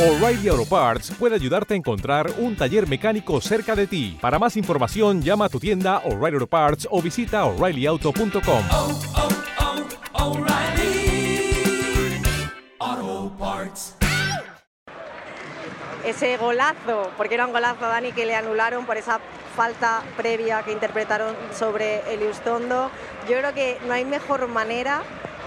[0.00, 4.16] O'Reilly Auto Parts puede ayudarte a encontrar un taller mecánico cerca de ti.
[4.18, 8.64] Para más información, llama a tu tienda O'Reilly Auto Parts o visita oreillyauto.com.
[8.72, 9.00] oh,
[12.88, 13.96] oh, Parts.
[16.06, 19.20] ese golazo, porque era un golazo Dani que le anularon por esa
[19.54, 22.90] falta previa que interpretaron sobre Eliustondo.
[23.28, 25.02] Yo creo que no hay mejor manera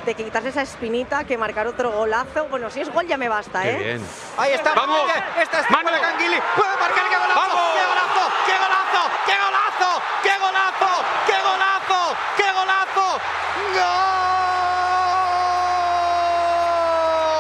[0.05, 2.45] de quitarse esa espinita que marcar otro golazo.
[2.49, 3.77] Bueno, si es gol ya me basta, Qué ¿eh?
[3.77, 4.05] bien.
[4.37, 4.73] Ahí está.
[4.73, 4.99] Vamos.
[5.41, 5.89] Esta es Mano.
[5.89, 6.37] para Canguili.
[6.55, 7.09] Puede marcar.
[7.09, 7.39] ¡Qué golazo!
[7.39, 7.61] Vamos.
[7.73, 8.31] ¡Qué golazo!
[8.45, 9.01] ¡Qué golazo!
[9.25, 10.01] ¡Qué golazo!
[10.23, 10.91] ¡Qué golazo!
[11.27, 12.15] ¡Qué golazo!
[12.37, 13.19] ¡Qué golazo!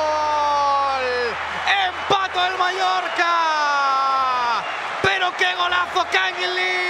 [0.03, 1.35] ¡Gol!
[1.87, 3.33] ¡Empato el Mallorca!
[5.01, 6.83] ¡Pero qué golazo Canguili!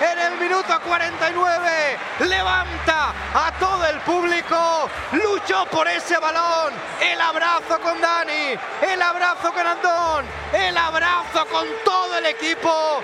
[0.00, 7.78] En el minuto 49 levanta a todo el público, luchó por ese balón, el abrazo
[7.80, 13.02] con Dani, el abrazo con Andón, el abrazo con todo el equipo.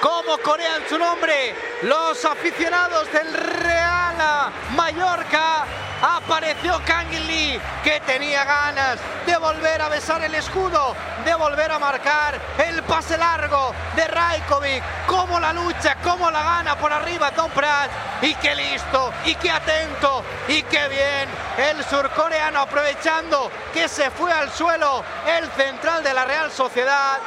[0.00, 5.64] Como corean su nombre los aficionados del Real Mallorca.
[6.02, 11.78] Apareció Kangin Lee, que tenía ganas de volver a besar el escudo, de volver a
[11.78, 14.82] marcar el pase largo de Rajkovic.
[15.06, 17.88] Cómo la lucha, cómo la gana por arriba Tom Pratt.
[18.20, 21.28] Y qué listo, y qué atento, y qué bien.
[21.56, 27.20] El surcoreano aprovechando que se fue al suelo el central de la Real Sociedad.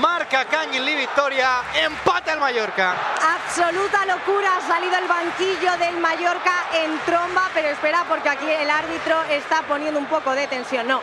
[0.00, 2.94] Marca Lee victoria, empata el Mallorca.
[3.34, 8.70] Absoluta locura, ha salido el banquillo del Mallorca en tromba, pero espera porque aquí el
[8.70, 11.02] árbitro está poniendo un poco de tensión, no.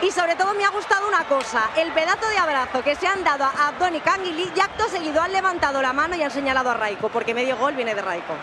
[0.00, 3.22] Y sobre todo me ha gustado una cosa, el pedazo de abrazo que se han
[3.22, 6.70] dado a Abdón y Canguilí y acto seguido han levantado la mano y han señalado
[6.70, 8.34] a Raiko, porque medio gol viene de Raiko.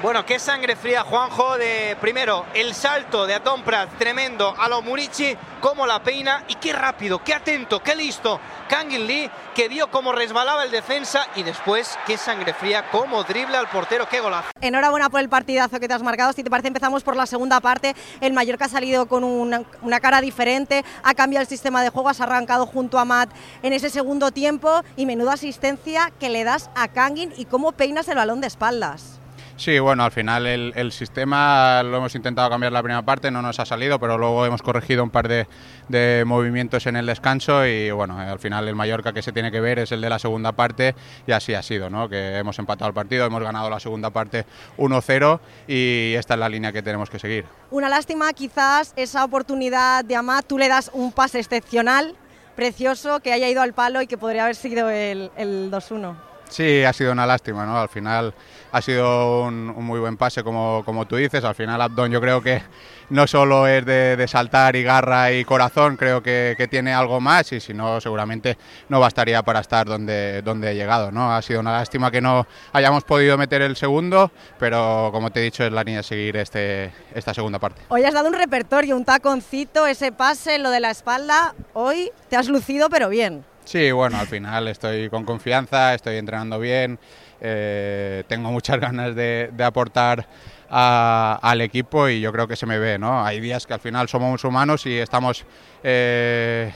[0.00, 4.80] Bueno, qué sangre fría, Juanjo, de primero el salto de Atom Prat, tremendo, a lo
[4.80, 8.38] Murici, cómo la peina y qué rápido, qué atento, qué listo.
[8.68, 13.58] Kangin Lee, que vio cómo resbalaba el defensa y después qué sangre fría, cómo dribla
[13.58, 14.50] al portero, qué golazo.
[14.60, 16.32] Enhorabuena por el partidazo que te has marcado.
[16.32, 17.96] Si te parece, empezamos por la segunda parte.
[18.20, 22.08] El Mallorca ha salido con una, una cara diferente, ha cambiado el sistema de juego,
[22.08, 23.30] has arrancado junto a Matt
[23.64, 28.06] en ese segundo tiempo y menuda asistencia que le das a Kangin y cómo peinas
[28.06, 29.17] el balón de espaldas.
[29.58, 33.42] Sí, bueno, al final el, el sistema lo hemos intentado cambiar la primera parte, no
[33.42, 35.48] nos ha salido, pero luego hemos corregido un par de,
[35.88, 39.60] de movimientos en el descanso y bueno, al final el Mallorca que se tiene que
[39.60, 40.94] ver es el de la segunda parte
[41.26, 42.08] y así ha sido, ¿no?
[42.08, 44.46] Que hemos empatado el partido, hemos ganado la segunda parte
[44.76, 47.44] 1-0 y esta es la línea que tenemos que seguir.
[47.72, 52.14] Una lástima, quizás esa oportunidad de Amat, tú le das un pase excepcional,
[52.54, 56.27] precioso, que haya ido al palo y que podría haber sido el, el 2-1.
[56.48, 57.78] Sí, ha sido una lástima, ¿no?
[57.78, 58.34] Al final
[58.72, 61.44] ha sido un, muy buen pase, como, como tú dices.
[61.44, 62.62] Al final Abdón yo creo que
[63.10, 67.50] no solo es de, saltar y garra y corazón, creo que, que, tiene algo más
[67.52, 68.58] y si no, seguramente
[68.88, 71.34] no bastaría para estar donde, donde he llegado, ¿no?
[71.34, 75.42] Ha sido una lástima que no hayamos podido meter el segundo, pero como te he
[75.44, 77.82] dicho, es la línea de seguir este, esta segunda parte.
[77.88, 81.54] Hoy has dado un repertorio, un taconcito, ese pase, lo de la espalda.
[81.72, 83.44] Hoy te has lucido, pero bien.
[83.68, 86.98] Sí, bueno, al final estoy con confianza, estoy entrenando bien,
[87.38, 90.26] eh, tengo muchas ganas de, aportar
[90.70, 93.22] al equipo y yo creo que se me ve, ¿no?
[93.22, 95.44] Hay días que al final somos humanos y estamos,
[95.82, 96.72] eh,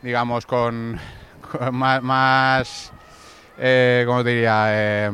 [0.00, 0.98] digamos, con,
[1.70, 2.92] más, más
[3.58, 5.12] eh, ¿cómo diría?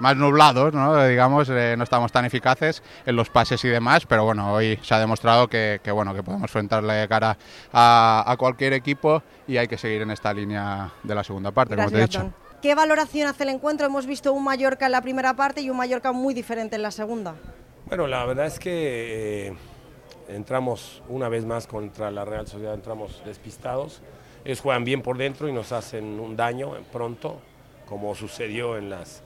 [0.00, 1.06] Más nublados, ¿no?
[1.06, 4.94] digamos, eh, no estamos tan eficaces en los pases y demás, pero bueno, hoy se
[4.94, 7.36] ha demostrado que, que bueno, que podemos enfrentarle de cara
[7.72, 11.76] a, a, cualquier equipo y hay que seguir en esta línea de la segunda parte,
[11.76, 12.34] Gracias, como te he dicho.
[12.62, 13.86] ¿Qué valoración hace el encuentro?
[13.86, 16.90] Hemos visto un Mallorca en la primera parte y un Mallorca muy diferente en la
[16.90, 17.34] segunda.
[17.86, 19.54] Bueno, la verdad es que eh,
[20.28, 24.02] entramos una vez más contra la Real Sociedad, entramos despistados.
[24.44, 27.40] Ellos juegan bien por dentro y nos hacen un daño pronto,
[27.86, 29.22] como sucedió en las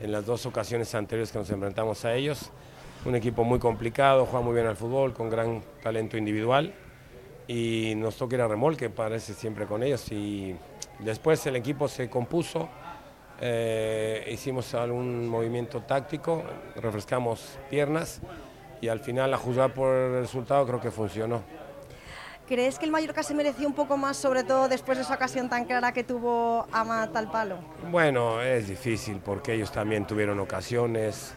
[0.00, 2.50] en las dos ocasiones anteriores que nos enfrentamos a ellos.
[3.04, 6.74] Un equipo muy complicado, juega muy bien al fútbol, con gran talento individual
[7.46, 10.10] y nos toca ir a remolque, parece siempre con ellos.
[10.12, 10.54] Y
[11.00, 12.68] después el equipo se compuso,
[13.40, 16.42] eh, hicimos algún movimiento táctico,
[16.76, 18.20] refrescamos piernas
[18.80, 21.42] y al final, a juzgar por el resultado, creo que funcionó.
[22.50, 25.48] ¿Crees que el Mallorca se mereció un poco más, sobre todo después de esa ocasión
[25.48, 27.58] tan clara que tuvo Amat al palo?
[27.92, 31.32] Bueno, es difícil porque ellos también tuvieron ocasiones.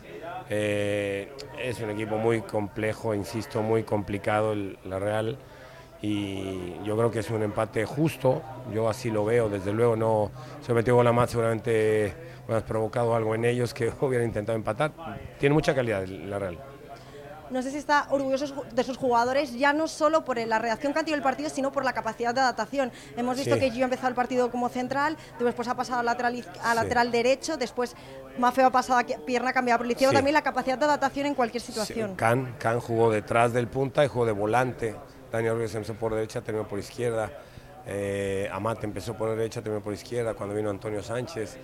[0.50, 1.32] Eh,
[1.62, 5.38] es un equipo muy complejo, insisto, muy complicado la Real.
[6.02, 8.42] Y yo creo que es un empate justo,
[8.74, 10.32] yo así lo veo, desde luego no
[10.66, 12.12] se metió con la más, seguramente
[12.46, 14.92] hubieras provocado algo en ellos que hubieran intentado empatar.
[15.38, 16.73] Tiene mucha calidad la Real.
[17.54, 21.00] No sé si está orgulloso de sus jugadores, ya no solo por la reacción que
[21.00, 22.92] ha tenido el partido, sino por la capacidad de adaptación.
[23.16, 23.60] Hemos visto Sí.
[23.62, 27.12] que Gio ha empezado el partido como central, después ha pasado a lateral, a lateral
[27.12, 27.96] derecho, después
[28.40, 30.18] Mafeo ha pasado a pierna cambiada por el izquierdo, Sí.
[30.18, 32.16] también la capacidad de adaptación en cualquier situación.
[32.16, 34.96] Can, Can jugó detrás del punta y jugó de volante.
[35.32, 37.32] Daniel Ruiz empezó por derecha, terminó por izquierda.
[37.86, 41.58] Eh, Amat empezó por derecha, terminó por izquierda cuando vino Antonio Sánchez.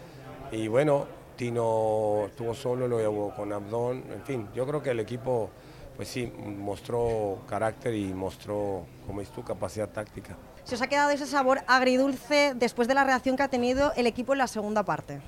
[0.51, 4.03] Y bueno, Tino estuvo solo, luego con Abdón.
[4.11, 5.49] En fin, yo creo que el equipo,
[5.99, 10.37] pues sí, mostró carácter y mostró, como dices tú, capacidad táctica.
[10.63, 14.07] Se os ha quedado ese sabor agridulce después de la reacción que ha tenido el
[14.07, 15.19] equipo en la segunda parte.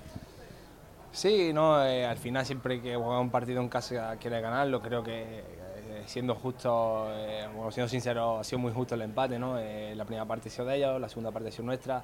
[1.12, 5.04] Sí, no, eh, al final siempre que juega un partido en casa quiere ganarlo, creo
[5.04, 9.60] que eh, siendo justo, eh, bueno, siendo sincero, ha sido muy justo el empate, ¿no?
[9.60, 12.02] Eh, la primera parte ha sido de ellos, la segunda parte ha sido nuestra.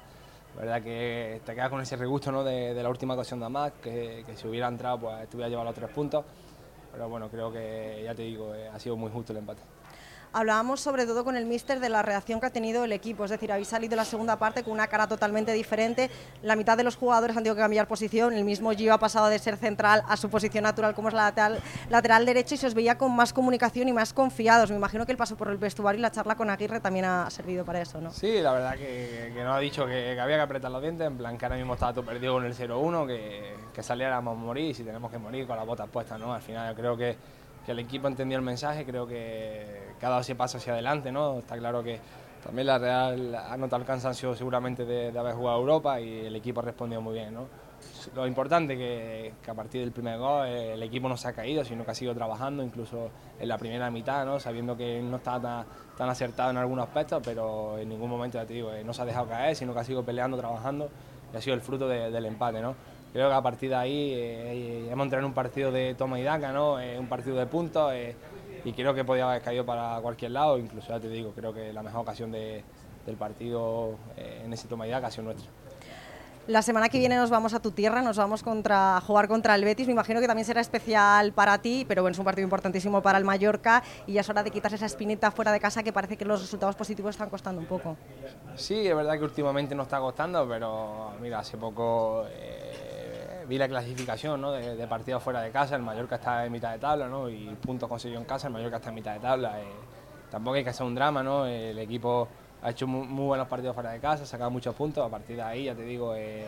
[0.56, 2.44] La verdad que te quedas con ese regusto ¿no?
[2.44, 5.48] de, de la última ocasión de Amat, que, que si hubiera entrado pues te hubiera
[5.48, 6.22] llevado los tres puntos.
[6.98, 9.62] Pero bueno, creo que ya te digo, eh, ha sido muy justo el empate.
[10.32, 13.30] Hablábamos sobre todo con el míster de la reacción que ha tenido el equipo, es
[13.30, 16.10] decir, habéis salido la segunda parte con una cara totalmente diferente,
[16.42, 19.28] la mitad de los jugadores han tenido que cambiar posición, el mismo Gio ha pasado
[19.28, 21.60] de ser central a su posición natural como es la lateral,
[21.90, 24.70] lateral derecho y se os veía con más comunicación y más confiados.
[24.70, 27.30] Me imagino que el paso por el vestuario y la charla con Aguirre también ha
[27.30, 28.10] servido para eso, ¿no?
[28.10, 31.06] Sí, la verdad que, que nos ha dicho que, que había que apretar los dientes,
[31.06, 34.40] en plan que ahora mismo estaba todo perdido con el 0-1, que, que saliéramos a
[34.40, 36.32] morir y si tenemos que morir con las botas puestas, ¿no?
[36.34, 37.16] Al final yo creo que,
[37.68, 41.40] que el equipo entendió el mensaje, creo que, dado ese paso hacia adelante, ¿no?
[41.40, 42.00] Está claro que
[42.42, 46.34] también la Real ha notado el cansancio seguramente de, de haber jugado Europa y el
[46.34, 47.46] equipo ha respondido muy bien, ¿no?
[48.14, 51.34] Lo importante que, que a partir del primer gol eh, el equipo no se ha
[51.34, 54.40] caído, sino que ha seguido trabajando, incluso en la primera mitad, ¿no?
[54.40, 58.46] sabiendo que no estaba tan, tan acertado en algunos aspectos, pero en ningún momento, ya
[58.48, 60.88] eh, no se ha dejado caer, sino que ha seguido peleando, trabajando
[61.34, 62.62] y ha sido el fruto de- del empate.
[62.62, 62.74] ¿no?
[63.12, 66.22] Creo que a partir de ahí eh, hemos entrado en un partido de toma y
[66.22, 66.78] daca, ¿no?
[66.78, 68.14] Eh, un partido de puntos eh,
[68.64, 71.72] y creo que podía haber caído para cualquier lado, incluso ya te digo, creo que
[71.72, 72.62] la mejor ocasión de-
[73.06, 75.48] del partido eh, en ese toma y daca ha sido nuestra.
[76.46, 79.54] La semana que viene nos vamos a tu tierra, nos vamos contra, a jugar contra
[79.54, 79.86] el Betis.
[79.86, 83.18] Me imagino que también será especial para ti, pero bueno, es un partido importantísimo para
[83.18, 86.16] el Mallorca y ya es hora de quitarse esa espinita fuera de casa que parece
[86.16, 87.96] que los resultados positivos están costando un poco.
[88.56, 92.24] Sí, es verdad que últimamente nos está costando, pero mira, hace poco
[93.48, 94.52] vi la clasificación ¿no?
[94.52, 97.28] de, partidos fuera de casa, el Mallorca está en mitad de tabla ¿no?
[97.28, 99.60] y puntos consiguió en casa, el Mallorca está en mitad de tabla.
[99.60, 99.64] eh,
[100.30, 101.46] tampoco hay que hacer un drama, ¿no?
[101.46, 102.28] el equipo
[102.62, 105.36] ha hecho muy, muy buenos partidos fuera de casa, ha sacado muchos puntos, a partir
[105.36, 106.46] de ahí ya te digo, eh,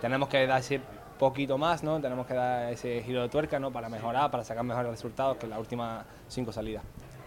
[0.00, 0.80] tenemos que dar ese
[1.18, 2.00] poquito más, ¿no?
[2.00, 3.70] tenemos que dar ese giro de tuerca ¿no?
[3.72, 6.82] para mejorar, para sacar mejores resultados que las últimas cinco salidas.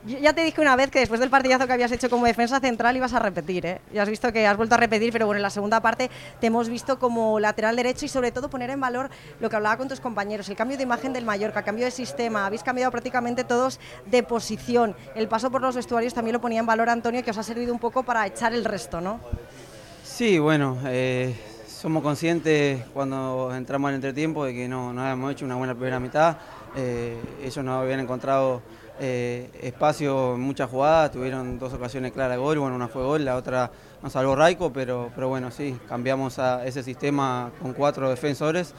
[0.08, 2.96] Ya te dije una vez que después del partidazo que habías hecho como defensa central
[2.96, 3.82] ibas a repetir, ¿eh?
[3.94, 6.10] Ya has visto que has vuelto a repetir, pero bueno, en la segunda parte
[6.40, 9.10] te hemos visto como lateral derecho y sobre todo poner en valor
[9.42, 12.46] lo que hablaba con tus compañeros, el cambio de imagen del Mallorca, cambio de sistema,
[12.46, 14.96] habéis cambiado prácticamente todos de posición.
[15.14, 17.74] El paso por los vestuarios también lo ponía en valor Antonio, que os ha servido
[17.74, 19.20] un poco para echar el resto, ¿no?
[20.06, 21.36] Sí, bueno, eh,
[21.68, 26.00] somos conscientes cuando entramos al entretiempo de que no, no habíamos hecho una buena primera
[26.00, 26.38] mitad.
[26.78, 28.62] Eh, ellos no habían encontrado
[29.00, 33.26] eh, espacio en muchas jugadas, tuvieron dos ocasiones claras de gol, bueno, una fue gol,
[33.26, 33.72] la otra
[34.02, 38.74] nos salvó Raico, pero, pero bueno, sí, cambiamos a ese sistema con cuatro defensores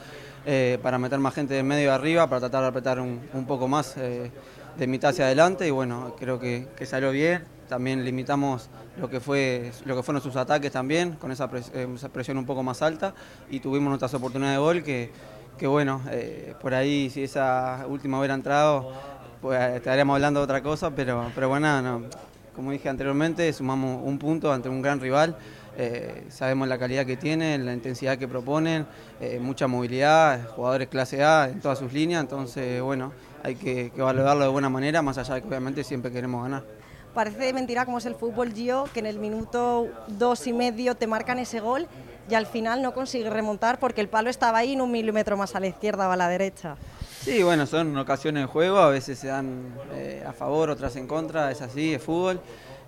[0.45, 3.45] eh, para meter más gente de medio y arriba, para tratar de apretar un, un
[3.45, 4.31] poco más eh,
[4.77, 7.43] de mitad hacia adelante y bueno, creo que, que salió bien.
[7.69, 8.67] También limitamos
[8.97, 12.45] lo que fue lo que fueron sus ataques también, con esa, pres- esa presión un
[12.47, 13.13] poco más alta
[13.51, 15.11] y tuvimos nuestras oportunidades de gol que,
[15.55, 16.01] que bueno,
[16.61, 18.91] por ahí si esa última hubiera entrado,
[19.41, 22.03] pues estaríamos hablando de otra cosa, pero, pero bueno, no.
[22.55, 25.35] como dije anteriormente, sumamos un punto ante un gran rival.
[25.77, 28.85] eh, sabemos la calidad que tienen, la intensidad que proponen,
[29.21, 34.01] eh, mucha movilidad, jugadores clase A en todas sus líneas, entonces bueno, hay que, que
[34.01, 36.63] valorarlo de buena manera, más allá de que obviamente siempre queremos ganar.
[37.13, 41.07] Parece mentira como es el fútbol, Gio, que en el minuto dos y medio te
[41.07, 41.87] marcan ese gol
[42.29, 45.55] y al final no consigues remontar porque el palo estaba ahí en un milímetro más
[45.55, 46.75] a la izquierda o a la derecha.
[47.21, 51.05] Sí, bueno, son ocasiones de juego, a veces se dan eh, a favor, otras en
[51.05, 52.39] contra, es así, es fútbol.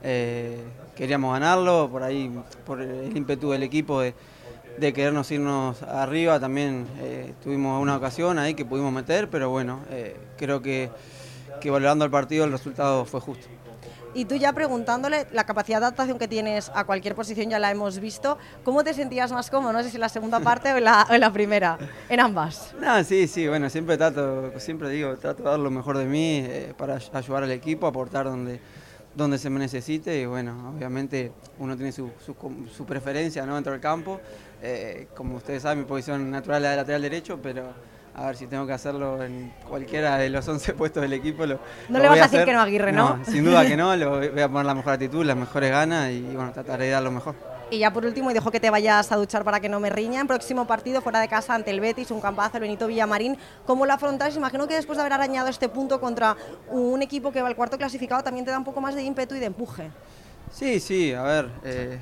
[0.03, 0.57] Eh,
[0.95, 2.31] queríamos ganarlo, por ahí,
[2.65, 4.13] por el ímpetu del equipo de,
[4.93, 9.81] querernos irnos arriba, también eh, tuvimos una ocasión ahí que pudimos meter, pero bueno,
[10.38, 10.89] creo que,
[11.59, 13.47] que valorando el partido el resultado fue justo.
[14.13, 17.72] Y tú ya preguntándole, la capacidad de adaptación que tienes a cualquier posición ya la
[17.72, 19.72] hemos visto, ¿cómo te sentías más cómodo?
[19.74, 21.77] No sé si en la segunda parte o en la, o en la primera,
[22.10, 22.74] en ambas.
[22.80, 26.39] No, sí, sí, bueno, siempre trato, siempre digo, trato de dar lo mejor de mí
[26.46, 28.60] eh, para ay- ayudar al equipo, aportar donde,
[29.15, 32.36] donde se me necesite y bueno, obviamente uno tiene su, su,
[32.75, 33.56] su preferencia ¿no?
[33.56, 34.20] dentro del campo.
[34.62, 37.63] Eh, como ustedes saben, mi posición natural es la de lateral derecho, pero,
[38.13, 41.46] A ver si tengo que hacerlo en cualquiera de los 11 puestos del equipo.
[41.46, 42.46] Lo, No lo le vas a decir hacer.
[42.46, 43.24] que no Aguirre, ¿no?
[43.25, 46.22] Sin duda que no, lo voy a poner la mejor actitud, las mejores ganas y
[46.22, 47.36] bueno, trataré de dar lo mejor.
[47.70, 49.89] Y ya por último, y dejo que te vayas a duchar para que no me
[49.89, 53.38] riñan, próximo partido fuera de casa ante el Betis, un campazo, el Benito Villamarín.
[53.65, 54.36] ¿Cómo lo afrontáis?
[54.36, 56.36] Imagino que después de haber arañado este punto contra
[56.70, 59.36] un equipo que va al cuarto clasificado también te da un poco más de ímpetu
[59.36, 59.89] y de empuje.
[60.51, 61.98] Sí, sí, a ver, eh,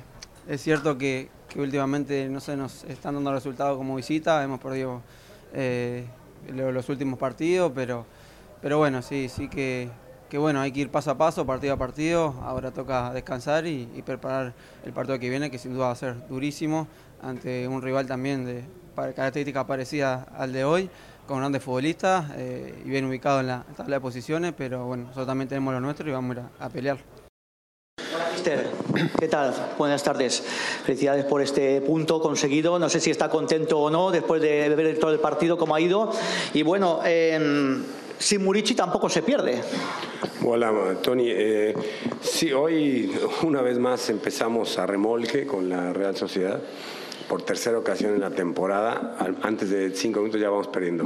[0.48, 5.02] es cierto que, que últimamente no se nos están dando resultados como visita, hemos perdido
[5.54, 6.04] eh,
[6.54, 8.06] lo- los últimos partidos, pero,
[8.62, 9.88] pero bueno, sí, sí que,
[10.28, 13.86] que bueno, hay que ir paso a paso, partido a partido, ahora toca descansar y,
[14.04, 14.52] preparar
[14.84, 16.86] el partido que viene, que sin duda va a ser durísimo,
[17.22, 18.64] ante un rival también de
[18.94, 20.90] características parecidas al de hoy,
[21.26, 25.26] con grandes futbolistas eh, y bien ubicado en la tabla de posiciones, pero bueno, nosotros
[25.26, 26.98] también tenemos lo nuestro y vamos a- a pelear.
[28.40, 28.70] Mister,
[29.18, 29.52] ¿qué tal?
[29.76, 30.42] Buenas tardes.
[30.86, 32.78] Felicidades por este punto conseguido.
[32.78, 35.80] No sé si está contento o no después de ver todo el partido, cómo ha
[35.82, 36.10] ido.
[36.54, 37.78] Y bueno, eh,
[38.18, 39.60] sin Murici tampoco se pierde.
[40.42, 41.26] Hola, Tony.
[41.26, 41.74] Eh,
[42.22, 46.62] sí, hoy una vez más empezamos a remolque con la Real Sociedad.
[47.28, 49.18] Por tercera ocasión en la temporada.
[49.42, 51.04] Antes de cinco minutos ya vamos perdiendo.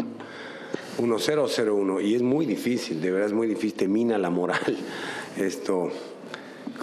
[0.99, 2.01] 1-0 o 0-1.
[2.01, 3.75] Y es muy difícil, de verdad es muy difícil.
[3.75, 4.77] Te mina la moral.
[5.37, 5.91] Esto,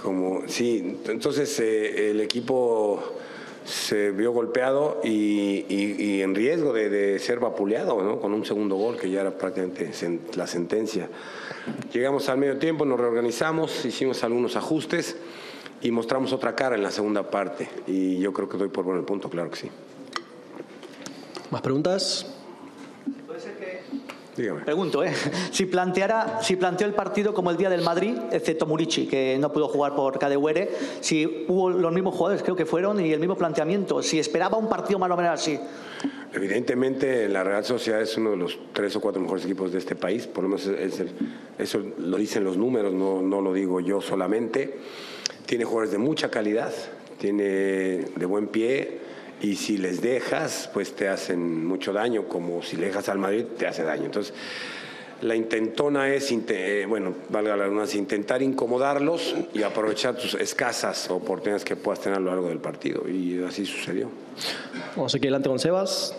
[0.02, 0.98] como, sí.
[1.06, 3.02] Entonces eh, el equipo
[3.64, 8.20] se vio golpeado y, en riesgo de, de ser vapuleado, ¿no?
[8.20, 9.90] Con un segundo gol que ya era prácticamente
[10.34, 11.08] la sentencia.
[11.92, 15.16] Llegamos al medio tiempo, nos reorganizamos, hicimos algunos ajustes
[15.80, 17.68] y mostramos otra cara en la segunda parte.
[17.86, 19.70] Y yo creo que doy por bueno el punto, claro que sí.
[21.50, 22.31] ¿Más preguntas?
[24.36, 24.62] Dígame.
[24.62, 25.12] Pregunto, ¿eh?
[25.50, 29.52] Si, planteara, si planteó el partido como el día del Madrid, excepto Murici, que no
[29.52, 30.70] pudo jugar por Cadewere,
[31.00, 34.68] si hubo los mismos jugadores, creo que fueron, y el mismo planteamiento, si esperaba un
[34.70, 35.58] partido más o menos así.
[36.32, 39.96] Evidentemente, la Real Sociedad es uno de los tres o cuatro mejores equipos de este
[39.96, 41.10] país, por lo menos es el-
[41.58, 44.78] eso lo dicen los números, no, no lo digo yo solamente.
[45.44, 46.72] Tiene jugadores de mucha calidad,
[47.18, 47.44] tiene
[48.16, 48.98] de buen pie
[49.42, 53.44] y si les dejas, pues te hacen mucho daño, como si le dejas al Madrid,
[53.58, 54.04] te hace daño.
[54.04, 54.32] Entonces,
[55.20, 61.64] la intentona es, eh, bueno, valga la redundancia, intentar incomodarlos y aprovechar tus escasas oportunidades
[61.64, 63.08] que puedas tener a lo largo del partido.
[63.08, 64.08] Y así sucedió.
[64.96, 66.14] Vamos aquí adelante con Sebas.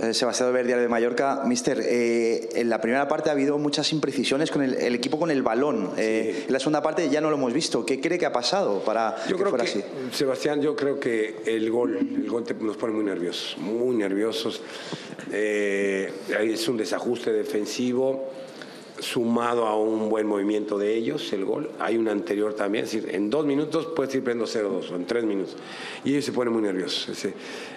[0.00, 1.42] Eh, Sebastián Ver, Diario de Mallorca.
[1.44, 5.30] Mister, eh, en la primera parte ha habido muchas imprecisiones con el, el equipo con
[5.30, 5.90] el balón.
[5.96, 7.84] Eh, En la segunda parte ya no lo hemos visto.
[7.84, 9.84] ¿Qué cree que ha pasado para Yo que creo fuera que, así?
[10.12, 14.60] Sebastián, yo creo que el gol, el gol te- nos pone muy nerviosos, muy nerviosos.
[15.32, 18.30] Eh, es un desajuste defensivo
[19.00, 21.70] sumado a un buen movimiento de ellos, el gol.
[21.78, 25.06] Hay un anterior también, es decir, en dos minutos puedes ir perdiendo 0-2 o en
[25.06, 25.56] tres minutos.
[26.04, 27.26] Y ellos se ponen muy nerviosos.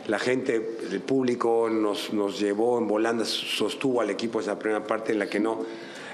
[0.07, 5.11] La gente, el público nos, nos llevó en volandas, sostuvo al equipo esa primera parte
[5.11, 5.59] en la que no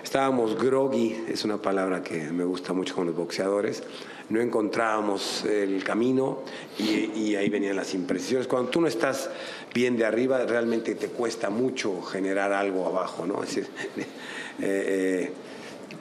[0.08, 3.84] Estábamos groggy, es una palabra que me gusta mucho con los boxeadores.
[4.30, 6.44] No encontrábamos el camino
[6.80, 8.48] y, ahí venían las impresiones.
[8.48, 9.30] Cuando tú no estás
[9.74, 13.44] bien de arriba, realmente te cuesta mucho generar algo abajo, ¿no?
[13.44, 13.68] Es decir,
[14.62, 15.32] eh,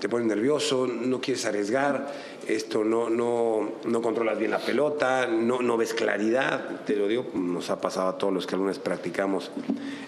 [0.00, 2.12] te pones nervioso, no quieres arriesgar,
[2.46, 7.26] esto no, no, no controlas bien la pelota, no, no ves claridad, te lo digo,
[7.34, 9.50] nos ha pasado a todos los que alguna vez practicamos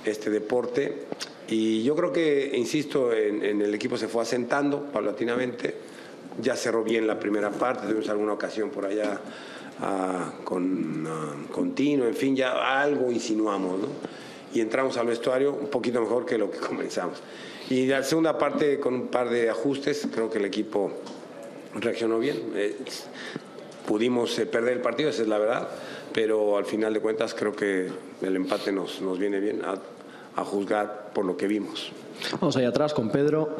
[0.04, 1.06] este deporte.
[1.48, 5.74] Y yo creo que, insisto, en, en el equipo se fue asentando paulatinamente,
[6.40, 9.20] ya cerró bien la primera parte, tuvimos alguna ocasión por allá
[9.80, 11.34] ah, con, ah,
[11.74, 13.88] Tino, en fin, ya algo insinuamos, ¿no?
[14.54, 17.18] Y entramos al vestuario un poquito mejor que lo que comenzamos.
[17.70, 20.90] Y la segunda parte, con un par de ajustes, creo que el equipo
[21.74, 22.52] reaccionó bien.
[22.54, 22.76] Eh,
[23.86, 25.68] pudimos eh, perder el partido, esa es la verdad,
[26.12, 27.88] pero al final de cuentas creo que
[28.22, 29.74] el empate nos, nos viene bien a,
[30.40, 31.92] a juzgar por lo que vimos.
[32.40, 33.56] Vamos allá atrás con Pedro.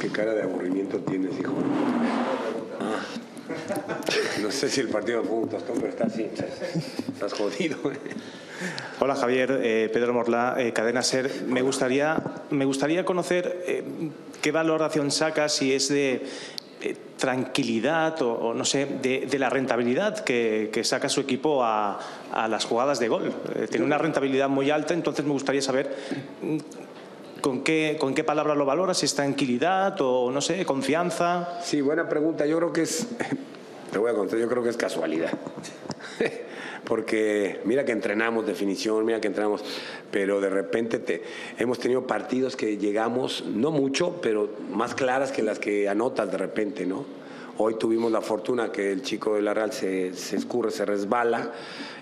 [0.00, 1.52] ¿Qué cara de aburrimiento tienes, hijo?
[2.80, 3.99] Ah.
[4.42, 6.28] No sé si el partido fue un tostón, pero está así.
[7.12, 7.76] Estás jodido.
[7.92, 7.98] ¿eh?
[8.98, 11.30] Hola Javier, eh, Pedro Morlá, eh, Cadena Ser.
[11.46, 13.84] Me gustaría, me gustaría conocer eh,
[14.42, 16.26] qué valoración sacas, si es de
[17.18, 22.00] tranquilidad o, o no sé, de, de la rentabilidad que, que saca su equipo a,
[22.32, 23.34] a las jugadas de gol.
[23.70, 25.94] Tiene una rentabilidad muy alta, entonces me gustaría saber
[26.40, 26.56] mm,
[27.42, 31.60] con qué, con qué palabra lo valoras, si es tranquilidad o no sé, confianza.
[31.62, 32.46] Sí, buena pregunta.
[32.46, 33.06] Yo creo que es,
[33.90, 35.32] te voy a contar, yo creo que es casualidad.
[36.84, 39.62] Porque mira que entrenamos definición, mira que entrenamos,
[40.10, 41.22] pero de repente te,
[41.58, 46.38] hemos tenido partidos que llegamos, no mucho, pero más claras que las que anotas de
[46.38, 47.04] repente, ¿no?
[47.58, 51.52] Hoy tuvimos la fortuna que el chico de la Real se, se escurre, se resbala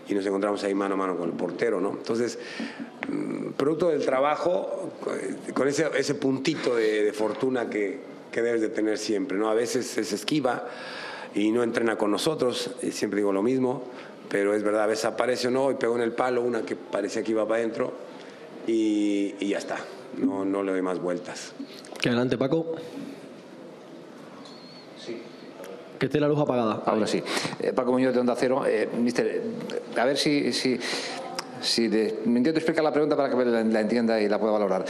[0.09, 1.90] y nos encontramos ahí mano a mano con el portero, ¿no?
[1.90, 2.38] Entonces,
[3.09, 4.90] mm, producto del trabajo,
[5.21, 7.99] eh, con ese, ese puntito de, de fortuna que,
[8.30, 9.50] que debes de tener siempre, ¿no?
[9.50, 10.68] A veces se esquiva
[11.38, 13.83] y no entrena con nosotros, y siempre digo lo mismo,
[14.28, 16.76] pero es verdad, a veces aparece o no y pegó en el palo una que
[16.76, 17.92] parecía que iba para adentro
[18.66, 19.76] y, y ya está,
[20.18, 21.52] no, no le doy más vueltas.
[22.00, 22.75] Que adelante, Paco.
[25.99, 26.83] Que esté la luz apagada.
[26.87, 27.21] Ahora sí.
[27.59, 28.62] Eh, Paco Muñoz de Onda Cero.
[28.66, 29.42] Eh, mister,
[29.97, 30.78] a ver si, si,
[31.61, 34.52] si de- me intento explicar la pregunta para que la, la entienda y la pueda
[34.52, 34.85] valorar.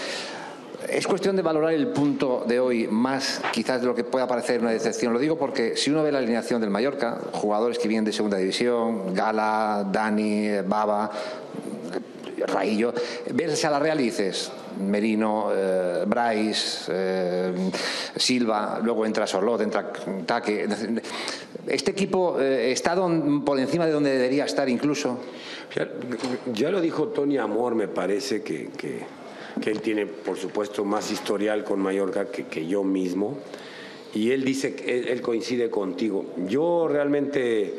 [0.87, 4.61] Es cuestión de valorar el punto de hoy más quizás de lo que pueda parecer
[4.61, 5.13] una decepción.
[5.13, 8.37] Lo digo porque si uno ve la alineación del Mallorca, jugadores que vienen de segunda
[8.37, 11.11] división, Gala, Dani, Baba,
[12.47, 12.95] Raillo,
[13.33, 17.53] ves a la Real y dices Merino, eh, Bryce, eh,
[18.15, 19.93] Silva, luego entra Sorlot, entra
[20.25, 20.69] Taque.
[21.67, 22.95] Este equipo eh, está
[23.45, 25.19] por encima de donde debería estar incluso.
[26.55, 29.18] Ya, lo dijo Tony Amor, me parece que-
[29.61, 33.39] que él tiene, por supuesto, más historial con Mallorca que, yo mismo.
[34.15, 36.27] Y él dice que él, coincide contigo.
[36.49, 37.75] Yo realmente,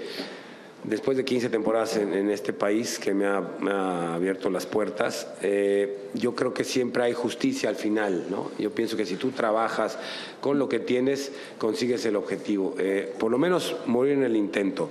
[0.84, 5.28] después de 15 temporadas en, este país que me ha, me ha abierto las puertas,
[5.42, 8.28] eh, yo creo que siempre hay justicia al final.
[8.30, 8.52] ¿no?
[8.60, 9.98] Yo pienso que si tú trabajas
[10.42, 12.76] con lo que tienes, consigues el objetivo.
[12.78, 14.90] Eh, por lo menos morir en el intento.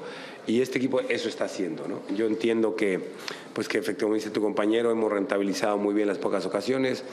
[0.49, 1.87] Y este equipo eso está haciendo.
[1.87, 2.00] ¿no?
[2.17, 2.99] Yo entiendo que,
[3.52, 7.05] pues que efectivamente dice tu compañero, hemos rentabilizado muy bien las pocas ocasiones.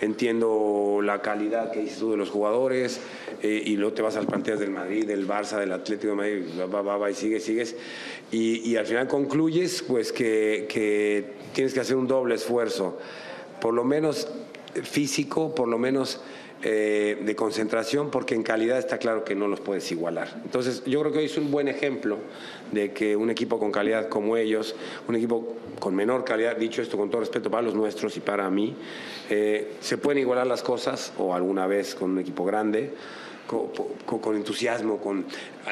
[0.00, 3.00] Entiendo la calidad que dices tú de los jugadores
[3.44, 6.16] eh, y luego te vas a las partidas del Madrid, del Barça, del Atlético de
[6.16, 7.76] Madrid, va, va, va, va, y sigues, sigues.
[8.32, 12.98] Y, y al final concluyes pues que, que tienes que hacer un doble esfuerzo,
[13.60, 14.26] por lo menos
[14.82, 16.20] físico, por lo menos
[16.62, 20.40] eh, de concentración, porque en calidad está claro que no los puedes igualar.
[20.44, 22.18] Entonces, yo creo que hoy es un buen ejemplo
[22.70, 24.74] de que un equipo con calidad como ellos,
[25.08, 28.50] un equipo con menor calidad, dicho esto con todo respeto para los nuestros y para
[28.50, 28.76] mí,
[29.30, 32.92] eh, se pueden igualar las cosas, o alguna vez con un equipo grande,
[33.50, 35.24] con, con- entusiasmo, con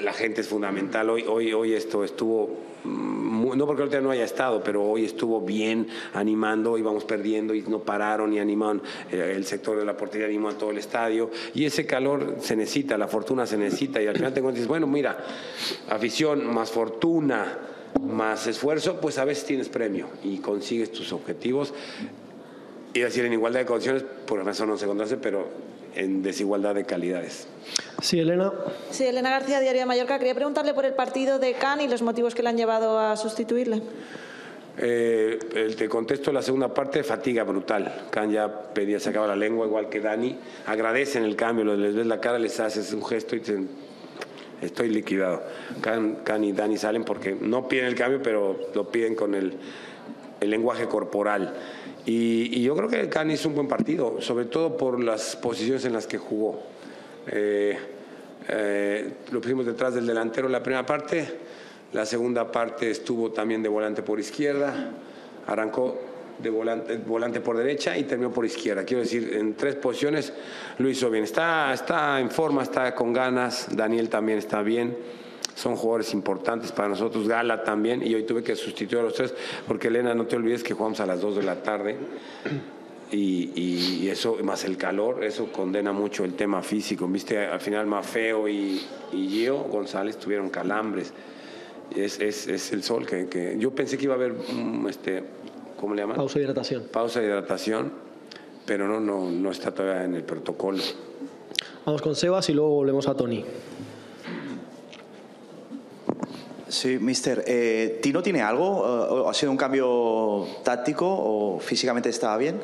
[0.03, 1.09] la gente es fundamental.
[1.11, 2.51] Hoy, hoy, hoy esto estuvo,
[2.85, 7.79] no porque ahorita no haya estado, pero hoy estuvo bien animando, íbamos perdiendo y no
[7.81, 8.83] pararon y animaron.
[9.13, 11.31] eh, el sector de la portería animó a todo el estadio.
[11.55, 14.03] Y ese calor se necesita, la fortuna se necesita.
[14.03, 15.17] Y al final te encuentras, bueno, mira,
[15.89, 17.59] afición más fortuna,
[18.03, 21.73] más esfuerzo, pues a veces tienes premio y consigues tus objetivos.
[22.93, 25.47] Y decir en igualdad de condiciones, por razón no se encontrarse, pero
[25.99, 27.47] en desigualdad de calidades.
[28.01, 28.53] Sí, Elena.
[28.91, 30.19] Sí, Elena García, Diario de Mallorca.
[30.19, 33.17] Quería preguntarle por el partido de Can y los motivos que le han llevado a
[33.17, 33.83] sustituirle.
[34.81, 38.07] Eh, el- te contesto la segunda parte, fatiga brutal.
[38.11, 40.39] Can ya pedía, sacaba la lengua, igual que Dani.
[40.67, 43.69] Agradecen el cambio, les ves la cara, les haces un gesto y dicen,
[44.63, 45.43] estoy liquidado.
[45.81, 49.55] Can, Can y Dani salen porque no piden el cambio, pero lo piden con el,
[50.41, 51.55] el lenguaje corporal.
[52.07, 55.93] Y, yo creo que Can hizo un buen partido, sobre todo por las posiciones en
[55.93, 56.63] las que jugó.
[57.27, 57.77] Eh,
[58.49, 61.27] eh, lo pusimos detrás del delantero en la primera parte.
[61.93, 64.91] La segunda parte estuvo también de volante por izquierda.
[65.47, 65.99] Arrancó
[66.39, 68.85] de volante, volante por derecha y terminó por izquierda.
[68.85, 70.33] Quiero decir, en tres posiciones
[70.79, 71.25] lo hizo bien.
[71.25, 73.69] Está, está en forma, está con ganas.
[73.75, 74.97] Daniel también está bien.
[75.59, 77.27] Son jugadores importantes para nosotros.
[77.27, 78.07] Gala también.
[78.07, 79.35] Y hoy tuve que sustituir a los tres
[79.67, 81.97] porque Elena, no te olvides que jugamos a las 2 de la tarde.
[83.11, 87.09] Y, y- eso, más el calor, eso condena mucho el tema físico.
[87.09, 91.13] Viste, al final Mafeo y, y Gio González tuvieron calambres.
[91.97, 95.25] Es, es, es el sol que, que- Yo pensé que iba a haber, mm, este,
[95.81, 96.17] ¿cómo le llaman?
[96.17, 96.85] Pausa de hidratación.
[96.93, 97.93] Pausa de hidratación,
[98.65, 100.79] pero no, no, no está todavía en el protocolo.
[101.85, 103.45] Vamos con Sebas y luego volvemos a Tony.
[106.69, 107.45] Sí, mister.
[107.47, 109.25] Eh, ¿Tino tiene algo?
[109.27, 112.61] Eh, ¿Ha sido un cambio táctico o físicamente estaba bien?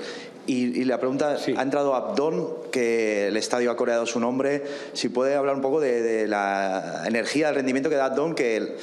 [0.47, 4.63] Y, y la pregunta, ha entrado Abdón, que el estadio ha coreado su nombre.
[4.93, 8.77] Si puede hablar un poco de, de la energía, del rendimiento que da Abdón, que,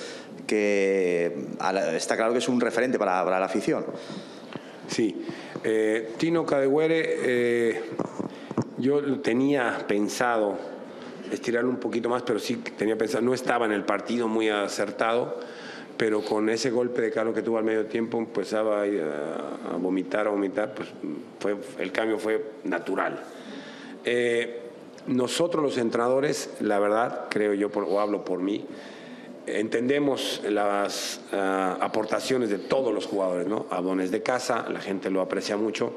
[0.47, 3.85] que la- está claro que es un referente para, para la afición.
[4.87, 5.23] Sí,
[5.63, 7.81] eh, Tino Cadehuere, eh,
[8.79, 10.57] yo tenía pensado
[11.31, 15.39] estirarlo un poquito más, pero sí tenía pensado, no estaba en el partido muy acertado,
[15.97, 20.31] pero con ese golpe de calor que tuvo al medio tiempo, empezaba a, vomitar, a
[20.31, 20.89] vomitar, pues
[21.39, 23.21] fue, el cambio fue natural.
[24.03, 24.61] Eh,
[25.07, 28.65] nosotros los entrenadores, la verdad, creo yo, por- o hablo por mí,
[29.47, 33.65] entendemos las ah, aportaciones de todos los jugadores, ¿no?
[33.71, 35.93] Abones de casa, la gente lo aprecia mucho,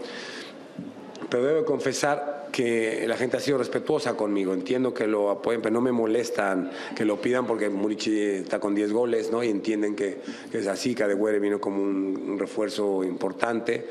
[1.29, 4.55] pero debo confesar que la gente ha sido respetuosa conmigo.
[4.55, 8.77] Entiendo que lo apoyen, pero no me molestan que lo pidan porque Murici está con
[8.77, 9.43] 10 goles, ¿no?
[9.43, 10.21] Y entienden que,
[10.53, 13.89] que es así, que Adegüere vino como un, un refuerzo importante.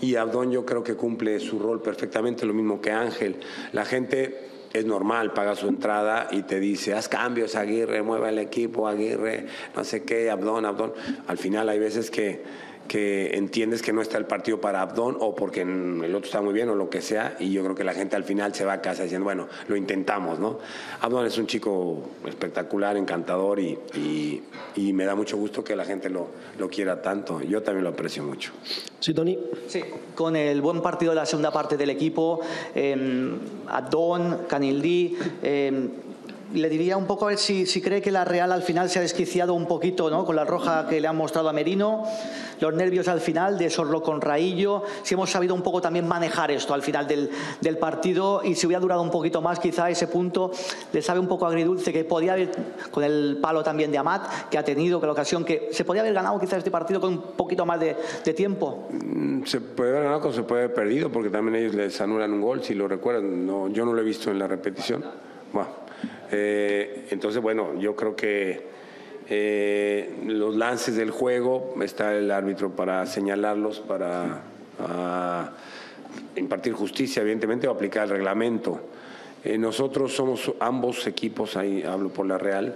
[0.00, 3.36] Y Abdón yo creo que cumple su rol perfectamente, lo mismo que Ángel.
[3.72, 8.38] La gente es normal, paga su entrada y te dice, haz cambios, Aguirre, mueva el
[8.38, 9.44] equipo, Aguirre,
[9.76, 10.94] no sé qué, Abdón, Abdón.
[11.26, 12.42] Al final hay veces que
[12.86, 16.52] que entiendes que no está el partido para Abdón o porque el otro está muy
[16.52, 18.74] bien o lo que sea y yo creo que la gente al final se va
[18.74, 20.58] a casa diciendo, bueno, lo intentamos, ¿no?
[21.00, 24.42] Abdón es un chico espectacular, encantador y, y,
[24.76, 27.40] y me da mucho gusto que la gente lo, lo, quiera tanto.
[27.42, 28.52] Yo también lo aprecio mucho.
[29.00, 29.38] Sí, Tony.
[29.68, 29.82] Sí,
[30.14, 32.40] con el buen partido de la segunda parte del equipo,
[32.74, 33.30] eh,
[33.68, 35.88] Abdón, Canildí, eh,
[36.54, 38.98] le diría un poco a ver si, si, cree que la Real al final se
[38.98, 40.24] ha desquiciado un poquito ¿no?
[40.24, 42.04] con la roja que le han mostrado a Merino,
[42.60, 46.50] los nervios al final de Sorlo con Raillo, si hemos sabido un poco también manejar
[46.50, 47.30] esto al final del,
[47.60, 50.50] del, partido y si hubiera durado un poquito más quizá ese punto
[50.92, 52.50] le sabe un poco agridulce que podía haber,
[52.90, 56.02] con el palo también de Amat que ha tenido, que la ocasión que se podía
[56.02, 58.88] haber ganado quizá este partido con un poquito más de, de tiempo.
[58.90, 62.40] Mm, se puede haber ganado, se puede haber perdido porque también ellos les anulan un
[62.40, 65.04] gol, si lo recuerdan, no, yo no lo he visto en la repetición.
[65.52, 65.85] Bueno.
[66.30, 68.66] Eh, entonces, bueno, yo creo que
[69.28, 74.42] eh, los lances del juego está el árbitro para señalarlos, para
[76.36, 78.80] impartir justicia, evidentemente, o aplicar el reglamento.
[79.44, 82.74] Eh, nosotros somos ambos equipos, ahí hablo por la Real,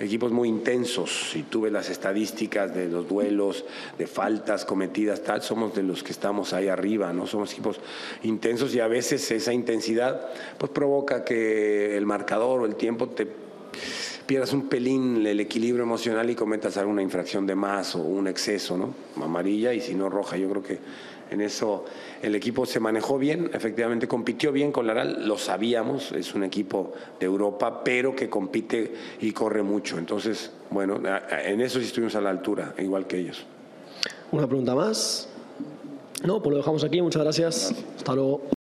[0.00, 1.30] equipos muy intensos.
[1.32, 3.64] Si tú ves las estadísticas de los duelos,
[3.98, 7.26] de faltas cometidas, tal, somos de los que estamos ahí arriba, ¿no?
[7.26, 7.80] Somos equipos
[8.22, 10.28] intensos y a veces esa intensidad
[10.58, 13.26] pues provoca que el marcador o el tiempo te
[14.26, 18.76] pierdas un pelín el equilibrio emocional y cometas alguna infracción de más o un exceso,
[18.76, 18.94] ¿no?
[19.22, 20.36] Amarilla y si no roja.
[20.36, 20.78] Yo creo que
[21.32, 21.84] en eso
[22.22, 26.44] el equipo se manejó bien, efectivamente compitió bien con la Real, lo sabíamos, es un
[26.44, 29.98] equipo de Europa, pero que compite y corre mucho.
[29.98, 31.00] Entonces, bueno,
[31.44, 33.44] en eso sí estuvimos a la altura, igual que ellos.
[34.30, 35.28] Una pregunta más.
[36.24, 37.02] No, pues lo dejamos aquí.
[37.02, 37.72] Muchas gracias.
[37.72, 37.96] gracias.
[37.98, 38.61] Hasta luego.